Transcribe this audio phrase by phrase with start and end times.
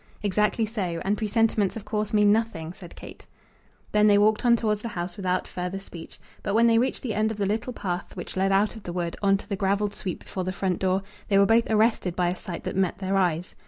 [0.23, 3.27] "Exactly so; and presentiments, of course, mean nothing," said Kate.
[3.91, 7.13] Then they walked on towards the house without further speech; but when they reached the
[7.13, 9.93] end of the little path which led out of the wood, on to the gravelled
[9.93, 13.15] sweep before the front door, they were both arrested by a sight that met their
[13.15, 13.53] eyes.